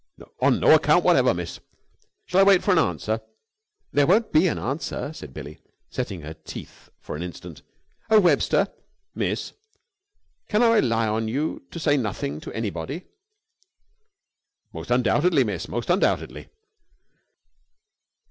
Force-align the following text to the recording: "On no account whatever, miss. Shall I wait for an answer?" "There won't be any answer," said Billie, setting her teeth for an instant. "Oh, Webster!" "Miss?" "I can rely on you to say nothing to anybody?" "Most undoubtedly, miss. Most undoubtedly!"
"On 0.41 0.59
no 0.59 0.73
account 0.73 1.05
whatever, 1.05 1.31
miss. 1.31 1.59
Shall 2.25 2.39
I 2.39 2.43
wait 2.43 2.63
for 2.63 2.71
an 2.71 2.79
answer?" 2.79 3.21
"There 3.91 4.07
won't 4.07 4.31
be 4.31 4.49
any 4.49 4.59
answer," 4.59 5.13
said 5.13 5.31
Billie, 5.31 5.59
setting 5.91 6.21
her 6.21 6.33
teeth 6.33 6.89
for 6.99 7.15
an 7.15 7.21
instant. 7.21 7.61
"Oh, 8.09 8.19
Webster!" 8.19 8.67
"Miss?" 9.13 9.53
"I 9.53 10.51
can 10.53 10.61
rely 10.63 11.07
on 11.07 11.27
you 11.27 11.67
to 11.69 11.77
say 11.79 11.97
nothing 11.97 12.39
to 12.39 12.51
anybody?" 12.53 13.05
"Most 14.73 14.89
undoubtedly, 14.89 15.43
miss. 15.43 15.67
Most 15.67 15.91
undoubtedly!" 15.91 16.49